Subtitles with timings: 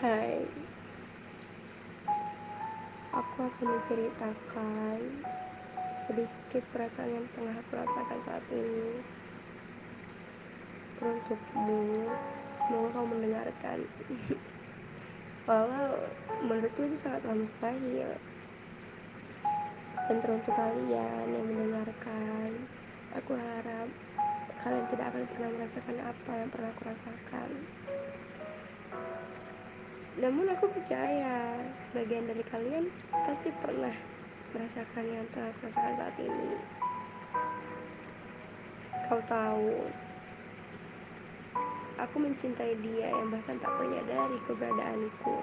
[0.00, 0.40] Hai,
[3.12, 4.96] aku akan menceritakan
[6.00, 9.04] sedikit perasaan yang tengah aku rasakan saat ini.
[10.96, 12.08] Teruntukmu,
[12.56, 13.84] semoga kau mendengarkan.
[15.44, 16.00] Walau
[16.48, 18.16] menurutku itu sangatlah mustahil.
[20.08, 22.48] Dan teruntuk kalian yang mendengarkan,
[23.20, 23.92] aku harap
[24.64, 27.50] kalian tidak akan pernah merasakan apa yang pernah aku rasakan.
[30.18, 31.54] Namun aku percaya
[31.86, 33.94] sebagian dari kalian pasti pernah
[34.50, 36.50] merasakan yang telah aku rasakan saat ini.
[39.06, 39.86] Kau tahu,
[41.98, 45.36] aku mencintai dia yang bahkan tak menyadari keberadaanku.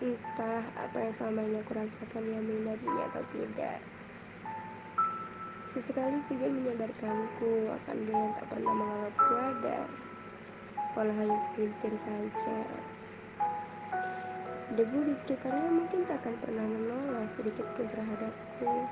[0.00, 3.78] Entah apa yang selama ini aku rasakan yang menghindarinya atau tidak.
[5.70, 9.78] Sesekali hujan menyadarkanku akan dia yang tak pernah menganggapku ada.
[10.98, 12.58] Walau hanya segelintir saja.
[14.74, 18.86] Debu di sekitarnya mungkin tak akan pernah menolak sedikit pun terhadapku.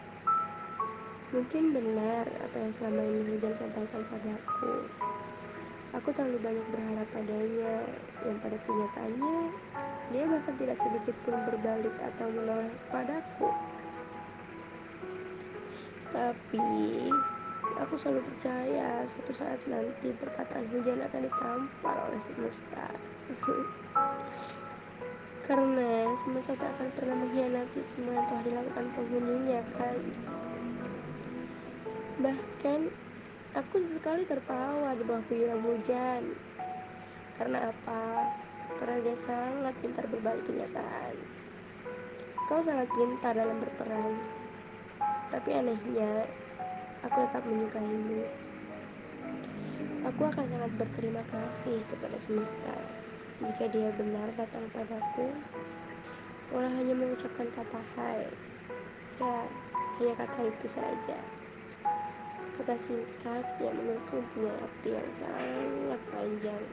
[1.29, 4.91] Mungkin benar apa yang selama ini hujan sampaikan padaku.
[5.97, 7.75] Aku terlalu banyak berharap padanya,
[8.27, 9.39] yang pada kenyataannya
[10.09, 13.49] dia bahkan tidak sedikit pun berbalik atau menoleh padaku.
[16.13, 16.69] Tapi
[17.79, 22.87] aku selalu percaya suatu saat nanti perkataan hujan akan ditampar oleh semesta.
[25.49, 29.99] Karena semesta tak akan pernah mengkhianati semua yang telah dilakukan penghuninya kan.
[32.21, 32.81] Bahkan
[33.57, 36.23] aku sesekali tertawa di bawah guyuran hujan.
[37.41, 38.29] Karena apa?
[38.77, 41.17] Karena dia sangat pintar berbalik kenyataan.
[42.45, 44.21] Kau sangat pintar dalam berperang.
[45.33, 46.29] Tapi anehnya,
[47.05, 48.23] aku tetap menyukaimu.
[50.09, 52.75] Aku akan sangat berterima kasih kepada semesta
[53.39, 55.31] jika dia benar datang padaku,
[56.51, 58.27] walau hanya mengucapkan kata hai,
[59.23, 59.47] ya
[59.95, 61.19] hanya kata itu saja.
[62.59, 66.65] Kata singkat yang menurutku punya arti yang sangat panjang.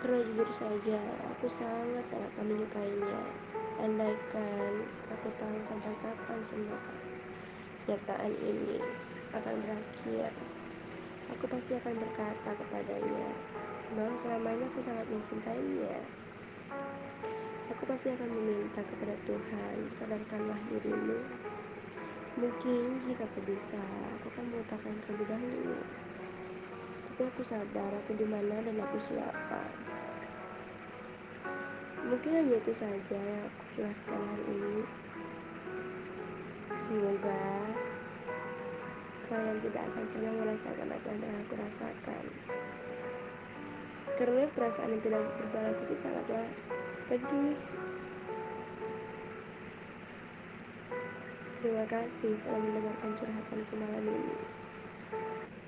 [0.00, 1.00] Karena jujur saja,
[1.36, 3.20] aku sangat-sangat menyukainya.
[3.84, 6.80] Andaikan aku tahu sampai kapan semua
[7.90, 8.78] kenyataan ini
[9.34, 10.30] akan berakhir,
[11.26, 13.34] aku pasti akan berkata kepadanya,
[13.98, 15.98] bahwa selamanya aku sangat mencintainya.
[17.74, 21.18] Aku pasti akan meminta kepada Tuhan, sadarkanlah dirimu.
[22.38, 23.82] Mungkin jika aku bisa,
[24.22, 25.82] aku akan mengutakan terlebih dahulu.
[27.10, 29.66] Tapi aku sadar aku di mana dan aku siapa.
[32.06, 35.09] Mungkin hanya itu saja yang aku curahkan hari ini.
[36.90, 37.70] Semoga
[39.30, 42.24] kalian tidak akan pernah merasakan apa yang telah aku rasakan.
[44.18, 46.50] Karena perasaan yang tidak berbalas itu sangatlah
[47.06, 47.54] pedih.
[51.62, 54.59] Terima kasih telah mendengarkan curhatanku malam ini.